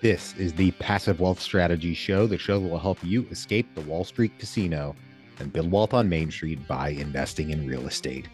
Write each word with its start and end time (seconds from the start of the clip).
This 0.00 0.32
is 0.36 0.52
the 0.52 0.70
Passive 0.78 1.18
Wealth 1.18 1.40
Strategy 1.40 1.92
Show, 1.92 2.28
the 2.28 2.38
show 2.38 2.60
that 2.60 2.68
will 2.68 2.78
help 2.78 3.02
you 3.02 3.26
escape 3.32 3.74
the 3.74 3.80
Wall 3.80 4.04
Street 4.04 4.30
casino 4.38 4.94
and 5.40 5.52
build 5.52 5.72
wealth 5.72 5.92
on 5.92 6.08
Main 6.08 6.30
Street 6.30 6.68
by 6.68 6.90
investing 6.90 7.50
in 7.50 7.66
real 7.66 7.84
estate. 7.84 8.28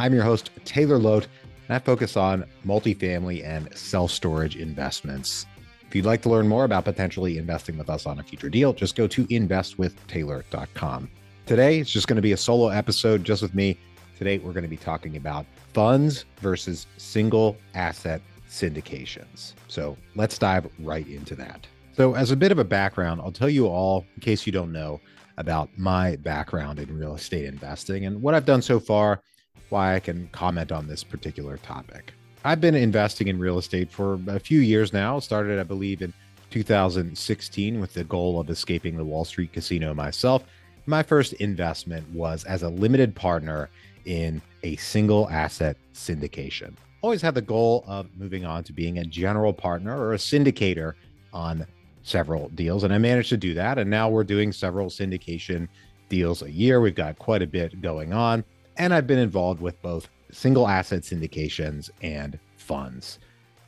I'm 0.00 0.12
your 0.12 0.24
host, 0.24 0.50
Taylor 0.64 0.98
Loht, 0.98 1.28
and 1.68 1.76
I 1.76 1.78
focus 1.78 2.16
on 2.16 2.44
multifamily 2.66 3.44
and 3.44 3.72
self 3.78 4.10
storage 4.10 4.56
investments. 4.56 5.46
If 5.86 5.94
you'd 5.94 6.04
like 6.04 6.20
to 6.22 6.30
learn 6.30 6.48
more 6.48 6.64
about 6.64 6.84
potentially 6.84 7.38
investing 7.38 7.78
with 7.78 7.88
us 7.88 8.04
on 8.04 8.18
a 8.18 8.24
future 8.24 8.50
deal, 8.50 8.72
just 8.72 8.96
go 8.96 9.06
to 9.06 9.24
investwithtaylor.com. 9.26 11.10
Today, 11.46 11.78
it's 11.78 11.92
just 11.92 12.08
going 12.08 12.16
to 12.16 12.22
be 12.22 12.32
a 12.32 12.36
solo 12.36 12.70
episode 12.70 13.22
just 13.22 13.42
with 13.42 13.54
me. 13.54 13.78
Today, 14.16 14.38
we're 14.38 14.52
going 14.52 14.64
to 14.64 14.68
be 14.68 14.76
talking 14.76 15.16
about 15.16 15.46
funds 15.72 16.24
versus 16.40 16.88
single 16.96 17.56
asset 17.76 18.20
syndications. 18.48 19.54
So 19.68 19.96
let's 20.14 20.38
dive 20.38 20.68
right 20.80 21.06
into 21.06 21.34
that. 21.36 21.66
So, 21.92 22.14
as 22.14 22.30
a 22.30 22.36
bit 22.36 22.52
of 22.52 22.60
a 22.60 22.64
background, 22.64 23.20
I'll 23.20 23.32
tell 23.32 23.48
you 23.48 23.66
all, 23.66 24.06
in 24.14 24.20
case 24.20 24.46
you 24.46 24.52
don't 24.52 24.70
know, 24.70 25.00
about 25.36 25.68
my 25.76 26.14
background 26.16 26.78
in 26.78 26.96
real 26.96 27.16
estate 27.16 27.44
investing 27.46 28.06
and 28.06 28.22
what 28.22 28.34
I've 28.34 28.44
done 28.44 28.62
so 28.62 28.78
far, 28.78 29.20
why 29.68 29.96
I 29.96 30.00
can 30.00 30.28
comment 30.28 30.70
on 30.70 30.86
this 30.86 31.02
particular 31.02 31.56
topic. 31.58 32.12
I've 32.44 32.60
been 32.60 32.74
investing 32.74 33.28
in 33.28 33.38
real 33.38 33.58
estate 33.58 33.90
for 33.90 34.20
a 34.28 34.38
few 34.38 34.60
years 34.60 34.92
now. 34.92 35.18
Started, 35.18 35.58
I 35.58 35.64
believe, 35.64 36.02
in 36.02 36.12
2016 36.50 37.80
with 37.80 37.94
the 37.94 38.04
goal 38.04 38.40
of 38.40 38.48
escaping 38.48 38.96
the 38.96 39.04
Wall 39.04 39.24
Street 39.24 39.52
casino 39.52 39.92
myself. 39.92 40.44
My 40.86 41.02
first 41.02 41.34
investment 41.34 42.08
was 42.10 42.44
as 42.44 42.62
a 42.62 42.68
limited 42.68 43.14
partner 43.14 43.70
in 44.04 44.40
a 44.62 44.76
single 44.76 45.28
asset 45.30 45.76
syndication. 45.92 46.74
Always 47.00 47.22
had 47.22 47.34
the 47.34 47.42
goal 47.42 47.84
of 47.86 48.08
moving 48.16 48.44
on 48.44 48.64
to 48.64 48.72
being 48.72 48.98
a 48.98 49.04
general 49.04 49.52
partner 49.52 49.96
or 49.96 50.14
a 50.14 50.18
syndicator 50.18 50.94
on 51.32 51.64
several 52.02 52.48
deals. 52.50 52.84
And 52.84 52.92
I 52.92 52.98
managed 52.98 53.28
to 53.28 53.36
do 53.36 53.54
that. 53.54 53.78
And 53.78 53.88
now 53.88 54.08
we're 54.08 54.24
doing 54.24 54.50
several 54.52 54.88
syndication 54.88 55.68
deals 56.08 56.42
a 56.42 56.50
year. 56.50 56.80
We've 56.80 56.94
got 56.94 57.18
quite 57.18 57.42
a 57.42 57.46
bit 57.46 57.80
going 57.80 58.12
on. 58.12 58.44
And 58.78 58.92
I've 58.92 59.06
been 59.06 59.18
involved 59.18 59.60
with 59.60 59.80
both 59.82 60.08
single 60.32 60.66
asset 60.66 61.02
syndications 61.02 61.90
and 62.02 62.38
funds. 62.56 63.18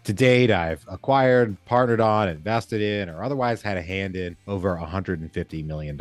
To 0.05 0.13
date, 0.13 0.51
I've 0.51 0.85
acquired, 0.89 1.57
partnered 1.67 2.01
on, 2.01 2.29
invested 2.29 2.81
in, 2.81 3.09
or 3.09 3.23
otherwise 3.23 3.61
had 3.61 3.77
a 3.77 3.83
hand 3.83 4.17
in 4.17 4.37
over 4.49 4.77
$150 4.77 5.65
million 5.65 6.01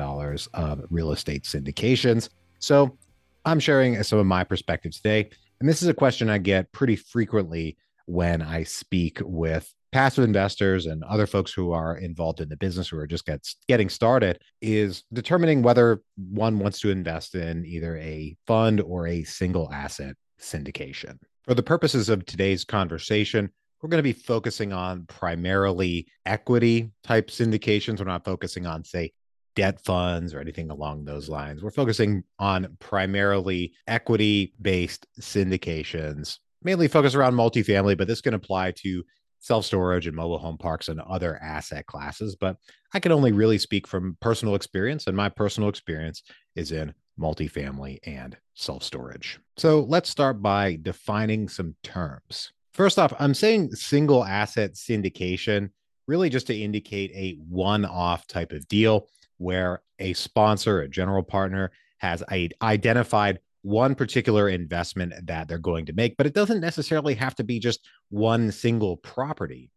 of 0.54 0.86
real 0.89 1.11
estate 1.11 1.44
syndications. 1.44 2.30
So 2.59 2.98
I'm 3.45 3.59
sharing 3.59 4.02
some 4.04 4.20
of 4.20 4.26
my 4.26 4.44
perspectives 4.44 4.98
today. 4.98 5.30
And 5.60 5.68
this 5.68 5.82
is 5.82 5.90
a 5.90 5.94
question 5.94 6.30
I 6.30 6.38
get 6.38 6.72
pretty 6.72 6.96
frequently 6.96 7.78
when 8.06 8.42
I 8.42 8.64
speak 8.64 9.20
with 9.22 9.74
passive 9.92 10.24
investors 10.24 10.86
and 10.86 11.04
other 11.04 11.28
folks 11.28 11.52
who 11.52 11.72
are 11.72 11.98
involved 11.98 12.40
in 12.40 12.50
the 12.50 12.56
business 12.56 12.88
who 12.88 12.98
are 12.98 13.08
just 13.08 13.26
get, 13.26 13.46
getting 13.68 13.90
started 13.90 14.40
is 14.62 15.04
determining 15.12 15.62
whether 15.62 16.02
one 16.16 16.60
wants 16.60 16.80
to 16.82 16.92
invest 16.92 17.36
in 17.36 17.66
either 17.66 17.98
a 17.98 18.38
fund 18.48 18.80
or 18.82 19.08
a 19.08 19.24
single 19.24 19.72
asset 19.74 20.16
syndication. 20.40 21.18
For 21.44 21.56
the 21.56 21.64
purposes 21.64 22.08
of 22.08 22.26
today's 22.26 22.64
conversation, 22.64 23.50
we're 23.82 23.90
going 23.90 24.00
to 24.00 24.04
be 24.04 24.14
focusing 24.14 24.73
on 24.73 25.06
primarily 25.08 26.08
equity 26.26 26.92
type 27.04 27.30
syndications. 27.30 28.00
We're 28.00 28.06
not 28.06 28.26
focusing 28.26 28.66
on, 28.66 28.84
say, 28.84 29.12
debt 29.55 29.81
funds 29.83 30.33
or 30.33 30.39
anything 30.39 30.69
along 30.72 31.05
those 31.05 31.30
lines. 31.30 31.61
We're 31.61 31.72
focusing 31.72 32.23
on 32.38 32.78
primarily 32.80 33.73
equity 33.88 34.53
based 34.61 35.08
syndications, 35.19 36.38
mainly 36.64 36.88
focused 36.88 37.16
around 37.16 37.33
multifamily, 37.33 37.97
but 37.97 38.08
this 38.08 38.22
can 38.22 38.33
apply 38.33 38.72
to 38.77 39.03
self 39.39 39.66
storage 39.66 40.08
and 40.08 40.16
mobile 40.16 40.38
home 40.38 40.58
parks 40.58 40.89
and 40.89 41.00
other 41.02 41.38
asset 41.42 41.86
classes. 41.86 42.36
But 42.36 42.58
I 42.94 43.00
can 43.00 43.11
only 43.11 43.31
really 43.31 43.58
speak 43.58 43.88
from 43.88 44.17
personal 44.20 44.55
experience, 44.55 45.08
and 45.08 45.16
my 45.16 45.30
personal 45.30 45.70
experience 45.70 46.23
is 46.55 46.72
in 46.72 46.94
multifamily, 47.20 47.99
and 48.04 48.38
self 48.55 48.83
storage. 48.83 49.39
So 49.58 49.82
let's 49.82 50.09
start 50.09 50.42
by 50.42 50.80
defining 50.82 51.49
some 51.49 51.76
terms. 51.83 52.52
First 52.73 52.98
off, 52.98 53.14
I'm 53.20 53.33
saying 53.33 53.71
single 53.71 54.23
asset 54.23 54.73
syndication 54.73 55.71
really 56.08 56.30
just 56.30 56.48
to 56.48 56.55
indicate 56.58 57.11
a 57.14 57.38
one 57.48 57.86
off 57.86 58.26
type 58.26 58.52
of 58.52 58.67
deal 58.67 59.08
where 59.39 59.82
a 59.98 60.14
sponsor, 60.14 60.82
a 60.82 60.88
general 60.88 61.23
partner, 61.23 61.72
has 61.98 62.23
identified 62.61 63.39
one 63.61 63.95
particular 63.95 64.48
investment 64.48 65.14
that 65.26 65.48
they're 65.48 65.58
going 65.58 65.86
to 65.86 65.94
make, 65.94 66.16
but 66.17 66.26
it 66.26 66.33
doesn't 66.33 66.61
necessarily 66.61 67.14
have 67.16 67.36
to 67.36 67.44
be 67.44 67.60
just 67.60 67.86
one 68.10 68.52
single 68.52 68.98
property. 68.98 69.70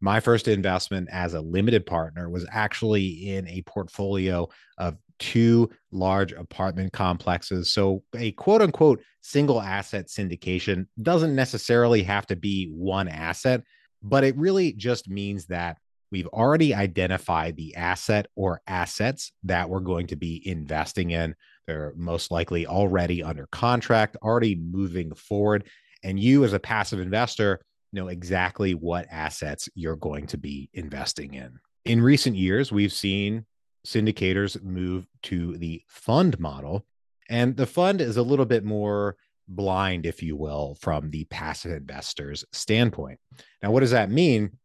My 0.00 0.20
first 0.20 0.48
investment 0.48 1.08
as 1.12 1.34
a 1.34 1.40
limited 1.40 1.86
partner 1.86 2.28
was 2.28 2.46
actually 2.50 3.30
in 3.30 3.46
a 3.48 3.62
portfolio 3.62 4.48
of 4.78 4.96
two 5.18 5.70
large 5.92 6.32
apartment 6.32 6.92
complexes. 6.92 7.72
So, 7.72 8.02
a 8.16 8.32
quote 8.32 8.62
unquote 8.62 9.02
single 9.20 9.60
asset 9.60 10.08
syndication 10.08 10.86
doesn't 11.02 11.34
necessarily 11.34 12.02
have 12.02 12.26
to 12.26 12.36
be 12.36 12.66
one 12.66 13.08
asset, 13.08 13.62
but 14.02 14.24
it 14.24 14.36
really 14.36 14.72
just 14.72 15.08
means 15.08 15.46
that 15.46 15.76
we've 16.10 16.26
already 16.28 16.74
identified 16.74 17.56
the 17.56 17.76
asset 17.76 18.26
or 18.34 18.60
assets 18.66 19.32
that 19.44 19.68
we're 19.68 19.80
going 19.80 20.06
to 20.08 20.16
be 20.16 20.42
investing 20.46 21.10
in. 21.10 21.34
They're 21.66 21.92
most 21.96 22.30
likely 22.30 22.66
already 22.66 23.22
under 23.22 23.46
contract, 23.52 24.16
already 24.22 24.56
moving 24.56 25.14
forward. 25.14 25.66
And 26.02 26.18
you, 26.18 26.44
as 26.44 26.52
a 26.52 26.58
passive 26.58 27.00
investor, 27.00 27.60
know 27.92 28.08
exactly 28.08 28.74
what 28.74 29.06
assets 29.10 29.68
you're 29.74 29.96
going 29.96 30.26
to 30.28 30.38
be 30.38 30.70
investing 30.72 31.34
in. 31.34 31.58
In 31.84 32.02
recent 32.02 32.36
years, 32.36 32.72
we've 32.72 32.92
seen 32.92 33.46
syndicators 33.86 34.62
move 34.62 35.06
to 35.22 35.56
the 35.58 35.82
fund 35.88 36.38
model. 36.38 36.84
And 37.28 37.56
the 37.56 37.66
fund 37.66 38.00
is 38.00 38.16
a 38.16 38.22
little 38.22 38.44
bit 38.44 38.64
more 38.64 39.16
blind, 39.48 40.06
if 40.06 40.22
you 40.22 40.36
will, 40.36 40.76
from 40.80 41.10
the 41.10 41.24
passive 41.24 41.72
investor's 41.72 42.44
standpoint. 42.52 43.18
Now, 43.62 43.70
what 43.70 43.80
does 43.80 43.92
that 43.92 44.10
mean? 44.10 44.58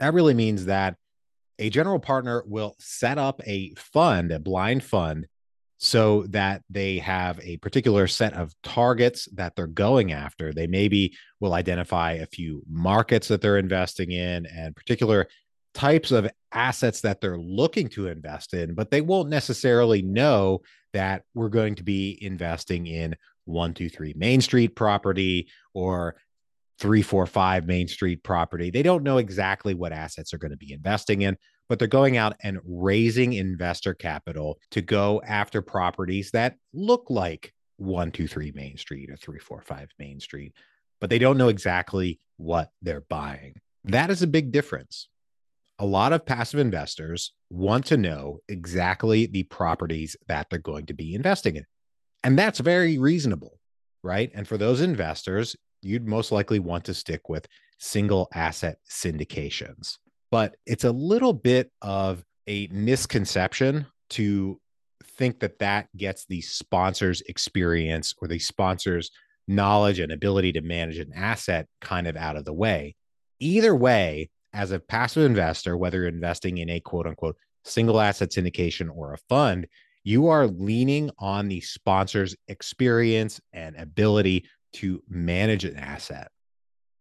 That 0.00 0.14
really 0.14 0.34
means 0.34 0.66
that 0.66 0.96
a 1.58 1.70
general 1.70 1.98
partner 1.98 2.44
will 2.46 2.76
set 2.78 3.18
up 3.18 3.40
a 3.46 3.74
fund, 3.76 4.30
a 4.30 4.38
blind 4.38 4.84
fund, 4.84 5.26
so 5.78 6.24
that 6.28 6.62
they 6.68 6.98
have 6.98 7.38
a 7.40 7.56
particular 7.58 8.06
set 8.06 8.34
of 8.34 8.54
targets 8.62 9.26
that 9.34 9.54
they're 9.54 9.66
going 9.66 10.12
after. 10.12 10.52
They 10.52 10.66
maybe 10.66 11.16
will 11.40 11.54
identify 11.54 12.12
a 12.12 12.26
few 12.26 12.62
markets 12.68 13.28
that 13.28 13.40
they're 13.40 13.58
investing 13.58 14.10
in 14.10 14.46
and 14.46 14.74
particular 14.74 15.28
types 15.74 16.10
of 16.10 16.28
assets 16.52 17.00
that 17.02 17.20
they're 17.20 17.38
looking 17.38 17.88
to 17.90 18.08
invest 18.08 18.54
in, 18.54 18.74
but 18.74 18.90
they 18.90 19.00
won't 19.00 19.28
necessarily 19.28 20.02
know 20.02 20.60
that 20.92 21.22
we're 21.34 21.48
going 21.48 21.76
to 21.76 21.84
be 21.84 22.18
investing 22.20 22.86
in 22.86 23.14
123 23.44 24.14
Main 24.16 24.40
Street 24.40 24.74
property 24.74 25.48
or 25.74 26.16
345 26.78 27.66
Main 27.66 27.88
Street 27.88 28.22
property. 28.22 28.70
They 28.70 28.82
don't 28.82 29.02
know 29.02 29.18
exactly 29.18 29.74
what 29.74 29.92
assets 29.92 30.32
are 30.32 30.38
going 30.38 30.52
to 30.52 30.56
be 30.56 30.72
investing 30.72 31.22
in, 31.22 31.36
but 31.68 31.78
they're 31.78 31.88
going 31.88 32.16
out 32.16 32.36
and 32.42 32.58
raising 32.64 33.32
investor 33.32 33.94
capital 33.94 34.58
to 34.70 34.80
go 34.80 35.20
after 35.26 35.62
properties 35.62 36.30
that 36.32 36.56
look 36.72 37.10
like 37.10 37.52
123 37.78 38.52
Main 38.54 38.76
Street 38.76 39.10
or 39.10 39.16
345 39.16 39.88
Main 39.98 40.20
Street, 40.20 40.54
but 41.00 41.10
they 41.10 41.18
don't 41.18 41.38
know 41.38 41.48
exactly 41.48 42.20
what 42.36 42.70
they're 42.82 43.04
buying. 43.08 43.54
That 43.84 44.10
is 44.10 44.22
a 44.22 44.26
big 44.26 44.52
difference 44.52 45.08
a 45.78 45.86
lot 45.86 46.12
of 46.12 46.26
passive 46.26 46.58
investors 46.58 47.32
want 47.50 47.86
to 47.86 47.96
know 47.96 48.40
exactly 48.48 49.26
the 49.26 49.44
properties 49.44 50.16
that 50.26 50.48
they're 50.50 50.58
going 50.58 50.86
to 50.86 50.94
be 50.94 51.14
investing 51.14 51.56
in. 51.56 51.64
And 52.24 52.36
that's 52.36 52.58
very 52.58 52.98
reasonable, 52.98 53.58
right? 54.02 54.30
And 54.34 54.46
for 54.46 54.58
those 54.58 54.80
investors, 54.80 55.54
you'd 55.82 56.06
most 56.06 56.32
likely 56.32 56.58
want 56.58 56.84
to 56.84 56.94
stick 56.94 57.28
with 57.28 57.46
single 57.78 58.28
asset 58.34 58.78
syndications. 58.88 59.98
But 60.30 60.56
it's 60.66 60.84
a 60.84 60.92
little 60.92 61.32
bit 61.32 61.70
of 61.80 62.24
a 62.46 62.68
misconception 62.68 63.86
to 64.10 64.60
think 65.04 65.40
that 65.40 65.58
that 65.58 65.88
gets 65.96 66.24
the 66.26 66.40
sponsor's 66.40 67.20
experience 67.22 68.14
or 68.20 68.28
the 68.28 68.38
sponsor's 68.38 69.10
knowledge 69.46 69.98
and 69.98 70.12
ability 70.12 70.52
to 70.52 70.60
manage 70.60 70.98
an 70.98 71.12
asset 71.14 71.66
kind 71.80 72.06
of 72.06 72.16
out 72.16 72.36
of 72.36 72.44
the 72.44 72.52
way. 72.52 72.94
Either 73.40 73.74
way, 73.74 74.30
as 74.52 74.70
a 74.72 74.80
passive 74.80 75.24
investor, 75.24 75.76
whether 75.76 75.98
you're 75.98 76.08
investing 76.08 76.58
in 76.58 76.70
a 76.70 76.80
quote 76.80 77.06
unquote 77.06 77.36
single 77.64 78.00
asset 78.00 78.30
syndication 78.30 78.88
or 78.94 79.12
a 79.12 79.18
fund, 79.28 79.66
you 80.04 80.28
are 80.28 80.46
leaning 80.46 81.10
on 81.18 81.48
the 81.48 81.60
sponsor's 81.60 82.34
experience 82.48 83.40
and 83.52 83.76
ability 83.76 84.44
to 84.74 85.02
manage 85.08 85.64
an 85.64 85.76
asset. 85.76 86.30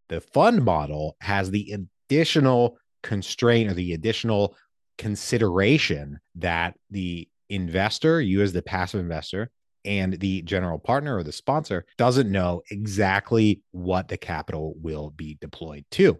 The 0.09 0.21
fund 0.21 0.63
model 0.63 1.17
has 1.21 1.51
the 1.51 1.73
additional 2.07 2.77
constraint 3.03 3.69
or 3.69 3.73
the 3.73 3.93
additional 3.93 4.55
consideration 4.97 6.19
that 6.35 6.75
the 6.89 7.27
investor, 7.49 8.21
you 8.21 8.41
as 8.41 8.53
the 8.53 8.61
passive 8.61 8.99
investor, 8.99 9.51
and 9.85 10.19
the 10.19 10.41
general 10.41 10.79
partner 10.79 11.15
or 11.17 11.23
the 11.23 11.31
sponsor 11.31 11.85
doesn't 11.97 12.31
know 12.31 12.61
exactly 12.71 13.61
what 13.71 14.07
the 14.07 14.17
capital 14.17 14.75
will 14.81 15.11
be 15.11 15.37
deployed 15.39 15.85
to. 15.91 16.19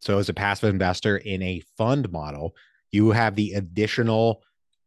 So, 0.00 0.18
as 0.18 0.28
a 0.28 0.34
passive 0.34 0.70
investor 0.70 1.16
in 1.16 1.42
a 1.42 1.62
fund 1.76 2.10
model, 2.12 2.54
you 2.92 3.10
have 3.10 3.34
the 3.34 3.54
additional 3.54 4.42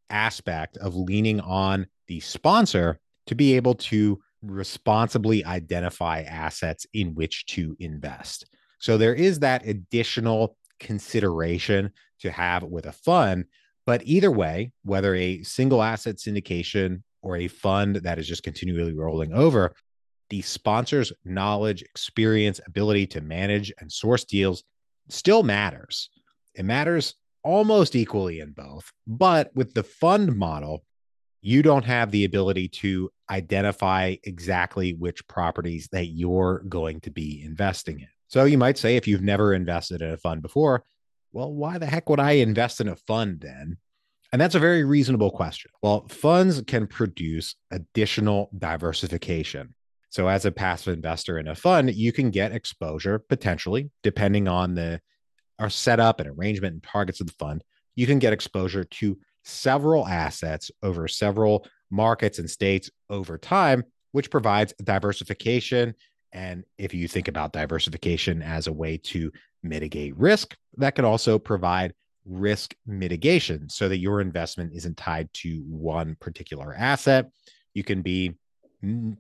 aspect 0.10 0.78
of 0.78 0.96
leaning 0.96 1.40
on 1.40 1.88
the 2.08 2.20
sponsor 2.20 3.00
to 3.28 3.36
be 3.36 3.56
able 3.56 3.76
to 3.76 4.22
responsibly 4.42 5.46
identify 5.46 6.22
assets 6.22 6.86
in 6.94 7.16
which 7.16 7.46
to 7.48 7.76
invest. 7.80 8.48
So, 8.80 8.98
there 8.98 9.14
is 9.14 9.40
that 9.40 9.68
additional 9.68 10.58
consideration 10.80 11.92
to 12.20 12.32
have 12.32 12.64
with 12.64 12.86
a 12.86 12.92
fund. 12.92 13.46
But 13.86 14.02
either 14.06 14.32
way, 14.32 14.72
whether 14.84 15.16
a 15.16 15.44
single 15.44 15.82
asset 15.82 16.18
syndication 16.18 17.04
or 17.22 17.38
a 17.38 17.48
fund 17.48 17.98
that 17.98 18.20
is 18.20 18.28
just 18.28 18.44
continually 18.44 18.94
rolling 18.94 19.34
over, 19.34 19.74
the 20.30 20.42
sponsor's 20.42 21.12
knowledge, 21.26 21.82
experience, 21.82 22.60
ability 22.66 23.08
to 23.08 23.22
manage 23.22 23.72
and 23.80 23.92
source 23.92 24.24
deals 24.24 24.64
still 25.10 25.44
matters. 25.44 26.10
It 26.56 26.64
matters 26.64 27.16
almost 27.44 27.96
equally 27.96 28.40
in 28.40 28.52
both. 28.52 28.92
But 29.06 29.52
with 29.56 29.74
the 29.74 29.84
fund 29.84 30.36
model, 30.36 30.84
you 31.42 31.62
don't 31.64 31.86
have 31.86 32.12
the 32.12 32.26
ability 32.26 32.68
to 32.68 33.12
identify 33.30 34.16
exactly 34.24 34.94
which 34.94 35.28
properties 35.28 35.88
that 35.92 36.08
you're 36.08 36.64
going 36.70 37.00
to 37.02 37.12
be 37.12 37.42
investing 37.44 38.00
in. 38.00 38.08
So 38.28 38.46
you 38.46 38.58
might 38.58 38.78
say, 38.78 38.96
if 38.96 39.08
you've 39.08 39.24
never 39.24 39.54
invested 39.54 40.02
in 40.02 40.12
a 40.12 40.18
fund 40.18 40.42
before, 40.42 40.84
well, 41.34 41.52
why 41.52 41.78
the 41.78 41.86
heck 41.86 42.10
would 42.10 42.20
I 42.20 42.34
invest 42.34 42.80
in 42.80 42.88
a 42.88 42.96
fund 42.96 43.42
then? 43.42 43.78
And 44.32 44.42
that's 44.42 44.56
a 44.56 44.60
very 44.60 44.84
reasonable 44.84 45.32
question. 45.32 45.72
Well, 45.82 46.08
funds 46.08 46.62
can 46.66 46.88
produce 46.88 47.56
additional 47.72 48.50
diversification. 48.58 49.74
So, 50.10 50.28
as 50.28 50.46
a 50.46 50.52
passive 50.52 50.94
investor 50.94 51.38
in 51.38 51.48
a 51.48 51.56
fund, 51.56 51.94
you 51.94 52.12
can 52.14 52.32
get 52.32 52.52
exposure 52.52 53.20
potentially, 53.20 53.92
depending 54.04 54.48
on 54.48 54.76
the 54.76 55.02
our 55.60 55.70
setup 55.70 56.20
and 56.20 56.30
arrangement 56.30 56.74
and 56.74 56.84
targets 56.84 57.22
of 57.22 57.28
the 57.28 57.34
fund. 57.34 57.64
You 57.96 58.08
can 58.08 58.20
get 58.20 58.34
exposure 58.34 58.84
to 58.84 59.18
several 59.44 60.08
assets 60.08 60.72
over 60.84 61.08
several 61.08 61.68
markets 61.90 62.40
and 62.40 62.50
states 62.50 62.90
over 63.10 63.38
time, 63.38 63.84
which 64.12 64.32
provides 64.32 64.74
diversification. 64.84 65.94
And 66.32 66.64
if 66.78 66.94
you 66.94 67.08
think 67.08 67.28
about 67.28 67.54
diversification 67.54 68.42
as 68.42 68.68
a 68.68 68.74
way 68.74 68.98
to 68.98 69.32
mitigate 69.64 70.16
risk, 70.18 70.56
that 70.78 70.96
could 70.96 71.06
also 71.06 71.38
provide 71.38 71.94
risk 72.26 72.76
mitigation 72.86 73.68
so 73.68 73.90
that 73.90 73.98
your 73.98 74.22
investment 74.22 74.72
isn't 74.74 74.98
tied 74.98 75.28
to 75.34 75.64
one 75.68 76.16
particular 76.20 76.74
asset. 76.74 77.30
You 77.74 77.84
can 77.84 78.02
be 78.02 78.36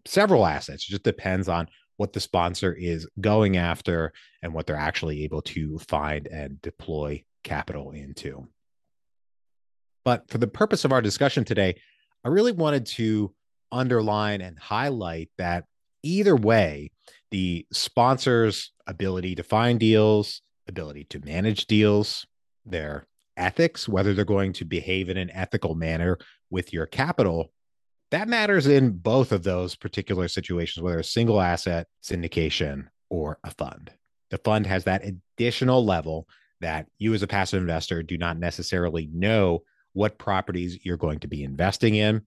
several 0.05 0.45
assets. 0.45 0.85
It 0.85 0.91
just 0.91 1.03
depends 1.03 1.49
on 1.49 1.67
what 1.97 2.13
the 2.13 2.19
sponsor 2.19 2.73
is 2.73 3.07
going 3.19 3.57
after 3.57 4.13
and 4.41 4.53
what 4.53 4.65
they're 4.65 4.75
actually 4.75 5.23
able 5.23 5.41
to 5.41 5.77
find 5.79 6.27
and 6.27 6.61
deploy 6.61 7.23
capital 7.43 7.91
into. 7.91 8.47
But 10.03 10.29
for 10.29 10.37
the 10.37 10.47
purpose 10.47 10.85
of 10.85 10.91
our 10.91 11.01
discussion 11.01 11.43
today, 11.43 11.75
I 12.23 12.29
really 12.29 12.51
wanted 12.51 12.85
to 12.87 13.33
underline 13.71 14.41
and 14.41 14.57
highlight 14.57 15.29
that 15.37 15.65
either 16.03 16.35
way, 16.35 16.91
the 17.29 17.65
sponsor's 17.71 18.71
ability 18.87 19.35
to 19.35 19.43
find 19.43 19.79
deals, 19.79 20.41
ability 20.67 21.05
to 21.05 21.19
manage 21.19 21.67
deals, 21.67 22.25
their 22.65 23.07
ethics, 23.37 23.87
whether 23.87 24.13
they're 24.13 24.25
going 24.25 24.53
to 24.53 24.65
behave 24.65 25.09
in 25.09 25.17
an 25.17 25.31
ethical 25.31 25.75
manner 25.75 26.17
with 26.49 26.73
your 26.73 26.85
capital 26.85 27.51
that 28.11 28.27
matters 28.27 28.67
in 28.67 28.91
both 28.91 29.31
of 29.31 29.43
those 29.43 29.75
particular 29.75 30.27
situations, 30.27 30.83
whether 30.83 30.99
a 30.99 31.03
single 31.03 31.41
asset 31.41 31.87
syndication 32.03 32.87
or 33.09 33.39
a 33.43 33.51
fund. 33.51 33.89
The 34.29 34.37
fund 34.37 34.67
has 34.67 34.83
that 34.83 35.03
additional 35.05 35.83
level 35.83 36.27
that 36.59 36.87
you, 36.99 37.13
as 37.13 37.23
a 37.23 37.27
passive 37.27 37.61
investor, 37.61 38.03
do 38.03 38.17
not 38.17 38.37
necessarily 38.37 39.09
know 39.13 39.63
what 39.93 40.17
properties 40.17 40.79
you're 40.83 40.97
going 40.97 41.19
to 41.19 41.27
be 41.27 41.43
investing 41.43 41.95
in, 41.95 42.21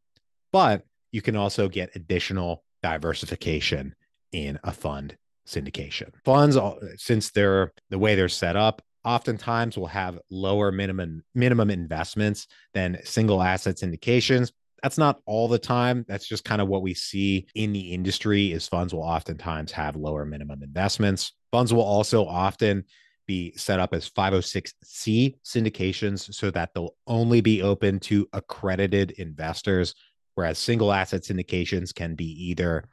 but 0.52 0.84
you 1.12 1.22
can 1.22 1.37
also 1.37 1.69
get 1.69 1.94
additional 1.94 2.64
diversification 2.82 3.94
in 4.32 4.58
a 4.64 4.72
fund 4.72 5.16
syndication. 5.46 6.11
Funds, 6.25 6.56
uh, 6.56 6.75
since 6.96 7.31
they're 7.31 7.72
the 7.90 7.99
way 7.99 8.14
they're 8.14 8.28
set 8.28 8.56
up, 8.56 8.82
oftentimes 9.05 9.76
will 9.76 9.87
have 9.87 10.19
lower 10.31 10.72
minimum 10.72 11.22
minimum 11.34 11.70
investments 11.70 12.46
than 12.72 12.99
single 13.05 13.43
asset 13.43 13.76
syndications 13.76 14.50
that's 14.84 14.99
not 14.99 15.19
all 15.25 15.49
the 15.49 15.58
time. 15.58 16.05
That's 16.06 16.28
just 16.28 16.44
kind 16.44 16.61
of 16.61 16.69
what 16.69 16.82
we 16.82 16.93
see 16.93 17.46
in 17.55 17.72
the 17.72 17.94
industry 17.94 18.52
is 18.52 18.69
funds 18.69 18.93
will 18.93 19.00
oftentimes 19.00 19.72
have 19.72 19.96
lower 19.96 20.26
minimum 20.26 20.62
investments. 20.62 21.32
Funds 21.50 21.72
will 21.72 21.81
also 21.81 22.26
often 22.26 22.84
be 23.26 23.53
set 23.56 23.81
up 23.81 23.94
as 23.94 24.09
506c 24.09 25.37
syndications 25.44 26.32
so 26.35 26.50
that 26.50 26.75
they'll 26.75 26.94
only 27.06 27.41
be 27.41 27.62
open 27.62 28.00
to 28.00 28.29
accredited 28.32 29.12
investors, 29.12 29.94
whereas 30.35 30.59
single 30.59 30.93
asset 30.93 31.23
syndications 31.23 31.94
can 31.94 32.15
be 32.15 32.26
either 32.50 32.85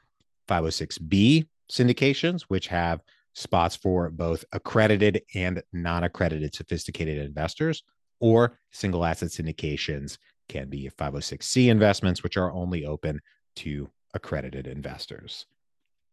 506b 0.48 1.48
syndications, 1.72 2.44
which 2.44 2.68
have 2.68 3.02
spots 3.34 3.76
for 3.76 4.10
both 4.10 4.44
accredited 4.52 5.22
and 5.36 5.62
non 5.74 6.04
accredited 6.04 6.54
sophisticated 6.54 7.18
investors, 7.18 7.84
or 8.20 8.60
single 8.72 9.06
asset 9.06 9.30
syndications 9.30 10.18
can 10.50 10.70
be 10.70 10.90
506c 10.98 11.70
investments, 11.70 12.24
which 12.24 12.38
are 12.38 12.52
only 12.52 12.86
open 12.86 13.20
to 13.56 13.90
accredited 14.14 14.68
investors. 14.68 15.46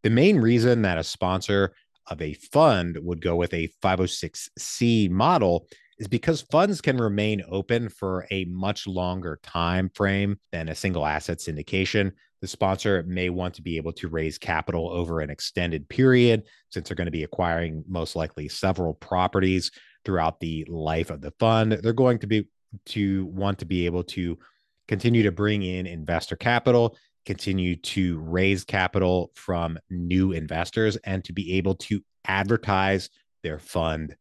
The 0.03 0.11
main 0.11 0.39
reason 0.39 0.83
that 0.83 0.99
a 0.99 1.05
sponsor 1.05 1.75
of 2.11 2.21
a 2.23 2.35
fund 2.35 2.99
would 3.03 3.21
go 3.21 3.37
with 3.37 3.53
a 3.55 3.71
506c 3.83 5.11
model 5.11 5.67
is 5.99 6.09
because 6.09 6.43
funds 6.43 6.81
can 6.81 6.97
remain 6.97 7.43
open 7.51 7.89
for 7.89 8.27
a 8.31 8.45
much 8.47 8.87
longer 8.87 9.41
time 9.43 9.91
frame 9.95 10.39
than 10.53 10.69
a 10.69 10.75
single 10.75 11.05
asset 11.05 11.39
syndication. 11.39 12.13
The 12.41 12.47
sponsor 12.47 13.05
may 13.07 13.31
want 13.31 13.55
to 13.55 13.63
be 13.63 13.77
able 13.77 13.93
to 13.95 14.09
raise 14.09 14.39
capital 14.39 14.91
over 14.91 15.21
an 15.21 15.31
extended 15.31 15.89
period 15.89 16.45
since 16.71 16.89
they're 16.89 16.95
going 16.95 17.07
to 17.07 17.13
be 17.13 17.25
acquiring 17.25 17.85
most 17.89 18.15
likely 18.15 18.49
several 18.49 18.95
properties 18.95 19.73
throughout 20.05 20.39
the 20.39 20.65
life 20.69 21.11
of 21.11 21.21
the 21.21 21.33
fund. 21.41 21.73
They're 21.73 21.93
going 21.93 22.21
to 22.21 22.29
be 22.29 22.49
to 22.87 23.27
want 23.27 23.59
to 23.59 23.65
be 23.65 23.87
able 23.87 24.05
to 24.05 24.39
continue 24.87 25.23
to 25.23 25.33
bring 25.33 25.63
in 25.63 25.87
investor 25.87 26.37
capital, 26.37 26.97
continue 27.29 27.77
to 27.77 28.19
raise 28.21 28.65
capital 28.65 29.31
from 29.35 29.79
new 29.91 30.33
investors, 30.33 30.97
and 31.05 31.23
to 31.25 31.35
be 31.35 31.53
able 31.59 31.75
to 31.75 32.01
advertise 32.27 33.11
their 33.43 33.59
fund 33.59 34.17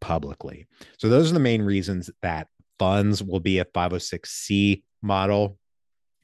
publicly. 0.00 0.68
So, 0.96 1.08
those 1.08 1.28
are 1.28 1.34
the 1.34 1.40
main 1.40 1.62
reasons 1.62 2.08
that 2.22 2.46
funds 2.78 3.20
will 3.20 3.40
be 3.40 3.58
a 3.58 3.64
506c 3.64 4.84
model 5.02 5.58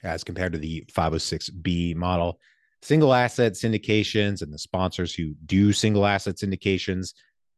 as 0.04 0.22
compared 0.22 0.52
to 0.52 0.58
the 0.58 0.84
506b 0.92 1.96
model. 1.96 2.38
Single 2.82 3.12
asset 3.12 3.54
syndications 3.54 4.40
and 4.40 4.54
the 4.54 4.60
sponsors 4.60 5.12
who 5.12 5.34
do 5.44 5.72
single 5.72 6.06
asset 6.06 6.36
syndications 6.36 7.14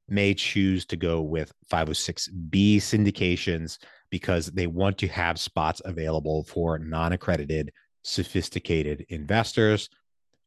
may 0.09 0.33
choose 0.33 0.87
to 0.87 0.97
go 0.97 1.21
with 1.21 1.53
506b 1.71 2.77
syndications 2.79 3.77
because 4.11 4.47
they 4.47 4.67
want 4.67 4.97
to 4.97 5.09
have 5.09 5.39
spots 5.39 5.83
available 5.85 6.45
for 6.45 6.79
non 6.79 7.13
accredited, 7.13 7.71
sophisticated 8.03 9.07
investors. 9.09 9.89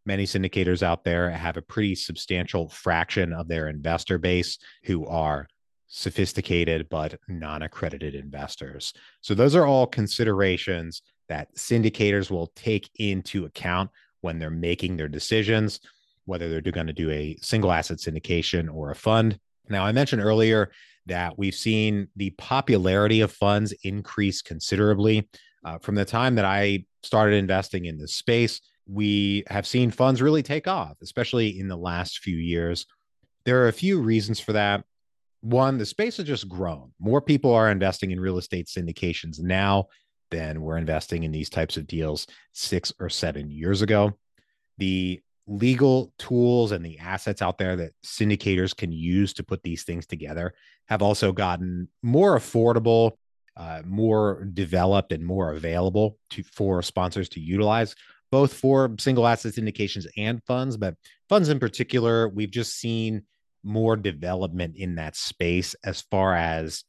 Many 0.06 0.26
syndicators 0.26 0.84
out 0.84 1.04
there 1.04 1.30
have 1.30 1.58
a 1.58 1.62
pretty 1.62 1.96
substantial 1.96 2.68
fraction 2.70 3.32
of 3.32 3.48
their 3.48 3.70
investor 3.70 4.18
base 4.18 4.58
who 4.84 5.06
are 5.08 5.48
sophisticated 5.88 6.90
but 6.90 7.20
non 7.28 7.62
accredited 7.62 8.16
investors. 8.16 8.94
So, 9.22 9.34
those 9.34 9.56
are 9.56 9.66
all 9.66 9.88
considerations 9.88 11.02
that 11.30 11.56
syndicators 11.56 12.30
will 12.30 12.48
take 12.56 12.90
into 12.96 13.46
account 13.46 13.92
when 14.22 14.40
they're 14.40 14.50
making 14.50 14.98
their 14.98 15.08
decisions, 15.08 15.80
whether 16.26 16.50
they're 16.50 16.72
going 16.72 16.88
to 16.88 16.94
do 16.94 17.12
a 17.12 17.38
single 17.42 17.72
asset 17.72 18.00
syndication 18.00 18.74
or 18.74 18.92
a 18.92 18.96
fund. 18.96 19.40
Now, 19.70 19.86
I 19.86 19.92
mentioned 19.92 20.22
earlier 20.22 20.72
that 21.06 21.38
we've 21.38 21.56
seen 21.56 22.08
the 22.16 22.32
popularity 22.32 23.22
of 23.22 23.32
funds 23.32 23.74
increase 23.84 24.42
considerably. 24.42 25.30
Uh, 25.66 25.78
from 25.78 25.96
the 25.96 26.06
time 26.06 26.36
that 26.36 26.46
I 26.46 26.86
started 27.04 27.36
investing 27.36 27.86
in 27.86 27.98
this 27.98 28.16
space, 28.16 28.62
we 28.88 29.44
have 29.48 29.68
seen 29.68 29.92
funds 29.92 30.22
really 30.22 30.44
take 30.44 30.68
off, 30.68 30.98
especially 31.02 31.60
in 31.60 31.68
the 31.68 31.78
last 31.78 32.20
few 32.20 32.36
years. 32.36 32.86
There 33.46 33.64
are 33.64 33.68
a 33.68 33.74
few 33.74 34.02
reasons 34.02 34.40
for 34.40 34.54
that. 34.54 34.84
One, 35.42 35.78
the 35.78 35.86
space 35.86 36.18
has 36.18 36.26
just 36.26 36.48
grown. 36.48 36.92
More 37.00 37.22
people 37.22 37.54
are 37.54 37.70
investing 37.70 38.12
in 38.12 38.20
real 38.20 38.38
estate 38.38 38.68
syndications 38.68 39.40
now 39.40 39.88
than 40.32 40.62
were 40.62 40.78
investing 40.78 41.24
in 41.24 41.32
these 41.32 41.50
types 41.50 41.78
of 41.78 41.86
deals 41.86 42.28
six 42.54 42.92
or 43.00 43.10
seven 43.10 43.52
years 43.52 43.82
ago. 43.82 44.14
The 44.78 45.22
legal 45.46 46.14
tools 46.18 46.72
and 46.72 46.86
the 46.86 46.98
assets 47.00 47.42
out 47.42 47.58
there 47.58 47.76
that 47.76 47.92
syndicators 48.06 48.76
can 48.76 48.92
use 48.92 49.34
to 49.34 49.44
put 49.44 49.62
these 49.64 49.84
things 49.84 50.06
together 50.06 50.54
have 50.88 51.02
also 51.02 51.32
gotten 51.32 51.88
more 52.02 52.38
affordable, 52.38 53.12
uh, 53.56 53.82
more 53.86 54.48
developed, 54.54 55.12
and 55.12 55.26
more 55.26 55.52
available 55.54 56.18
to 56.32 56.44
for 56.44 56.82
sponsors 56.82 57.30
to 57.30 57.40
utilize, 57.40 57.96
both 58.32 58.54
for 58.54 58.96
single 59.00 59.28
asset 59.28 59.54
syndications 59.54 60.06
and 60.18 60.44
funds. 60.44 60.78
But 60.78 60.96
funds 61.30 61.50
in 61.50 61.60
particular, 61.60 62.30
we've 62.30 62.52
just 62.52 62.74
seen 62.74 63.24
more 63.64 63.96
development 63.96 64.76
in 64.76 64.96
that 64.96 65.16
space 65.16 65.76
as 65.86 66.02
far 66.02 66.36
as 66.36 66.84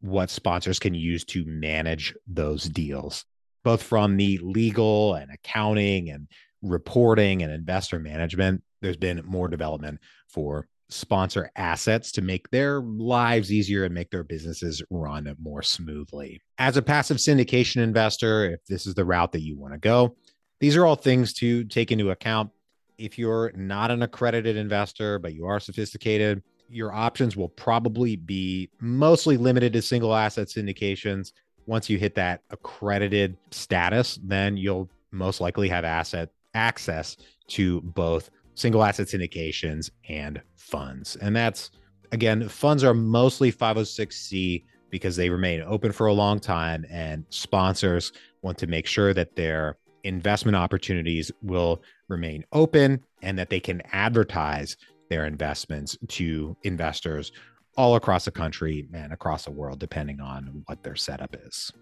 what 0.00 0.30
sponsors 0.30 0.78
can 0.78 0.94
use 0.94 1.24
to 1.24 1.44
manage 1.44 2.14
those 2.26 2.64
deals, 2.64 3.24
both 3.64 3.82
from 3.82 4.16
the 4.16 4.38
legal 4.38 5.14
and 5.14 5.30
accounting 5.32 6.10
and 6.10 6.28
reporting 6.62 7.42
and 7.42 7.52
investor 7.52 7.98
management. 7.98 8.62
There's 8.80 8.96
been 8.96 9.22
more 9.26 9.48
development 9.48 10.00
for 10.28 10.68
sponsor 10.90 11.50
assets 11.56 12.12
to 12.12 12.22
make 12.22 12.50
their 12.50 12.80
lives 12.80 13.52
easier 13.52 13.84
and 13.84 13.94
make 13.94 14.10
their 14.10 14.24
businesses 14.24 14.82
run 14.90 15.34
more 15.40 15.62
smoothly. 15.62 16.40
As 16.58 16.76
a 16.76 16.82
passive 16.82 17.18
syndication 17.18 17.76
investor, 17.76 18.52
if 18.52 18.64
this 18.66 18.86
is 18.86 18.94
the 18.94 19.04
route 19.04 19.32
that 19.32 19.42
you 19.42 19.56
want 19.56 19.72
to 19.74 19.78
go, 19.78 20.16
these 20.60 20.76
are 20.76 20.84
all 20.84 20.96
things 20.96 21.32
to 21.34 21.64
take 21.64 21.90
into 21.90 22.10
account. 22.10 22.50
If 22.98 23.18
you're 23.18 23.52
not 23.54 23.90
an 23.90 24.02
accredited 24.02 24.56
investor, 24.56 25.18
but 25.18 25.34
you 25.34 25.46
are 25.46 25.58
sophisticated, 25.58 26.42
your 26.68 26.92
options 26.92 27.36
will 27.36 27.48
probably 27.48 28.16
be 28.16 28.70
mostly 28.80 29.36
limited 29.36 29.72
to 29.72 29.82
single 29.82 30.14
asset 30.14 30.48
syndications. 30.48 31.32
Once 31.66 31.88
you 31.88 31.98
hit 31.98 32.14
that 32.14 32.42
accredited 32.50 33.36
status, 33.50 34.18
then 34.22 34.56
you'll 34.56 34.90
most 35.12 35.40
likely 35.40 35.68
have 35.68 35.84
asset 35.84 36.30
access 36.54 37.16
to 37.48 37.80
both 37.80 38.30
single 38.54 38.82
asset 38.84 39.06
syndications 39.06 39.90
and 40.08 40.40
funds. 40.56 41.16
And 41.16 41.34
that's 41.34 41.70
again, 42.12 42.48
funds 42.48 42.84
are 42.84 42.94
mostly 42.94 43.52
506c 43.52 44.64
because 44.90 45.16
they 45.16 45.30
remain 45.30 45.62
open 45.62 45.92
for 45.92 46.06
a 46.06 46.12
long 46.12 46.40
time 46.40 46.84
and 46.90 47.24
sponsors 47.30 48.12
want 48.42 48.58
to 48.58 48.66
make 48.66 48.86
sure 48.86 49.14
that 49.14 49.36
their 49.36 49.78
investment 50.04 50.56
opportunities 50.56 51.30
will 51.42 51.82
remain 52.08 52.44
open 52.52 53.00
and 53.22 53.38
that 53.38 53.50
they 53.50 53.60
can 53.60 53.82
advertise 53.92 54.76
their 55.08 55.26
investments 55.26 55.96
to 56.08 56.56
investors 56.64 57.32
all 57.76 57.96
across 57.96 58.24
the 58.24 58.30
country 58.30 58.88
and 58.92 59.12
across 59.12 59.44
the 59.44 59.50
world, 59.50 59.78
depending 59.78 60.20
on 60.20 60.62
what 60.66 60.82
their 60.82 60.96
setup 60.96 61.36
is. 61.46 61.72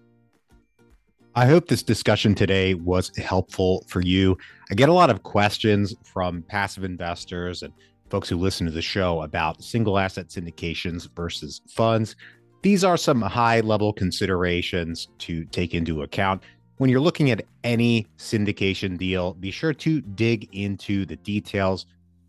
I 1.34 1.46
hope 1.46 1.68
this 1.68 1.82
discussion 1.82 2.34
today 2.34 2.74
was 2.74 3.16
helpful 3.16 3.84
for 3.88 4.00
you. 4.00 4.36
I 4.70 4.74
get 4.74 4.88
a 4.88 4.92
lot 4.92 5.10
of 5.10 5.22
questions 5.22 5.94
from 6.04 6.42
passive 6.42 6.84
investors 6.84 7.62
and 7.62 7.72
folks 8.10 8.28
who 8.28 8.36
listen 8.36 8.66
to 8.66 8.72
the 8.72 8.82
show 8.82 9.22
about 9.22 9.62
single 9.62 9.98
asset 9.98 10.28
syndications 10.28 11.08
versus 11.14 11.60
funds. 11.68 12.16
These 12.62 12.82
are 12.82 12.96
some 12.96 13.22
high 13.22 13.60
level 13.60 13.92
considerations 13.92 15.08
to 15.18 15.44
take 15.46 15.74
into 15.74 16.02
account. 16.02 16.42
When 16.78 16.90
you're 16.90 17.00
looking 17.00 17.30
at 17.30 17.44
any 17.64 18.06
syndication 18.18 18.98
deal, 18.98 19.34
be 19.34 19.50
sure 19.50 19.74
to 19.74 20.00
dig 20.00 20.48
into 20.52 21.06
the 21.06 21.16
details 21.16 21.86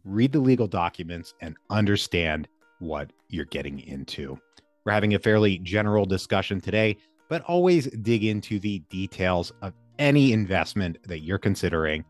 read 0.09 0.31
the 0.31 0.39
legal 0.39 0.67
documents, 0.67 1.33
and 1.41 1.55
understand 1.69 2.47
what 2.79 3.11
you're 3.29 3.45
getting 3.45 3.79
into. 3.79 4.37
We're 4.85 4.93
having 4.93 5.13
a 5.13 5.19
fairly 5.19 5.59
general 5.59 6.05
discussion 6.05 6.59
today, 6.61 6.97
but 7.29 7.43
always 7.43 7.87
dig 8.01 8.25
into 8.25 8.59
the 8.59 8.79
details 8.89 9.53
of 9.61 9.73
any 9.99 10.33
investment 10.33 10.97
that 11.07 11.19
you're 11.19 11.37
considering, 11.37 12.03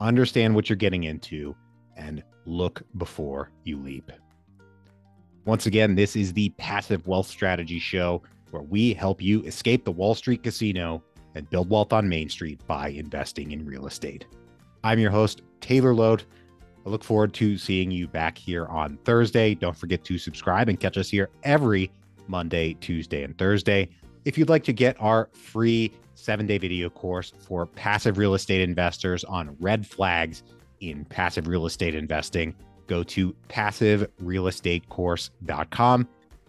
understand 0.00 0.54
what 0.54 0.70
you're 0.70 0.76
getting 0.76 1.04
into, 1.04 1.54
and 1.96 2.22
look 2.46 2.82
before 2.96 3.50
you 3.64 3.76
leap. 3.76 4.10
Once 5.44 5.66
again, 5.66 5.94
this 5.94 6.16
is 6.16 6.32
the 6.32 6.50
Passive 6.50 7.06
Wealth 7.06 7.26
Strategy 7.26 7.78
Show, 7.78 8.22
where 8.50 8.62
we 8.62 8.94
help 8.94 9.20
you 9.20 9.42
escape 9.42 9.84
the 9.84 9.92
Wall 9.92 10.14
Street 10.14 10.42
casino 10.42 11.02
and 11.34 11.48
build 11.50 11.70
wealth 11.70 11.92
on 11.92 12.08
Main 12.08 12.28
Street 12.28 12.60
by 12.66 12.88
investing 12.88 13.52
in 13.52 13.66
real 13.66 13.86
estate. 13.86 14.26
I'm 14.84 14.98
your 14.98 15.10
host, 15.10 15.42
Taylor 15.60 15.92
Loht. 15.92 16.24
I 16.86 16.88
look 16.88 17.04
forward 17.04 17.34
to 17.34 17.58
seeing 17.58 17.90
you 17.90 18.08
back 18.08 18.38
here 18.38 18.66
on 18.66 18.98
Thursday. 19.04 19.54
Don't 19.54 19.76
forget 19.76 20.04
to 20.04 20.18
subscribe 20.18 20.68
and 20.68 20.80
catch 20.80 20.96
us 20.96 21.10
here 21.10 21.30
every 21.42 21.90
Monday, 22.26 22.74
Tuesday, 22.74 23.22
and 23.22 23.36
Thursday. 23.36 23.88
If 24.24 24.38
you'd 24.38 24.48
like 24.48 24.64
to 24.64 24.72
get 24.72 24.96
our 25.00 25.28
free 25.32 25.92
seven 26.14 26.46
day 26.46 26.58
video 26.58 26.88
course 26.90 27.32
for 27.38 27.66
passive 27.66 28.18
real 28.18 28.34
estate 28.34 28.60
investors 28.60 29.22
on 29.24 29.56
red 29.60 29.86
flags 29.86 30.42
in 30.80 31.04
passive 31.06 31.46
real 31.46 31.64
estate 31.66 31.94
investing, 31.94 32.54
go 32.86 33.02
to 33.04 33.34
passiverealestatecourse.com. 33.48 36.08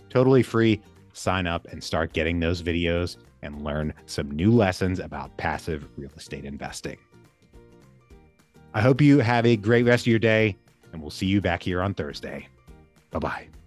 Totally 0.09 0.43
free. 0.43 0.81
Sign 1.13 1.47
up 1.47 1.67
and 1.67 1.83
start 1.83 2.13
getting 2.13 2.39
those 2.39 2.61
videos 2.61 3.17
and 3.41 3.63
learn 3.63 3.93
some 4.05 4.31
new 4.31 4.51
lessons 4.51 4.99
about 4.99 5.35
passive 5.37 5.87
real 5.97 6.11
estate 6.15 6.45
investing. 6.45 6.97
I 8.73 8.81
hope 8.81 9.01
you 9.01 9.19
have 9.19 9.45
a 9.45 9.57
great 9.57 9.85
rest 9.85 10.03
of 10.03 10.07
your 10.07 10.19
day, 10.19 10.55
and 10.93 11.01
we'll 11.01 11.11
see 11.11 11.25
you 11.25 11.41
back 11.41 11.63
here 11.63 11.81
on 11.81 11.93
Thursday. 11.93 12.47
Bye 13.09 13.19
bye. 13.19 13.60